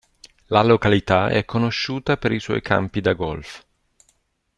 La 0.47 0.63
località 0.63 1.27
è 1.27 1.45
conosciuta 1.45 2.17
per 2.17 2.31
i 2.31 2.39
suoi 2.39 2.63
campi 2.63 3.01
da 3.01 3.13
golf. 3.13 3.63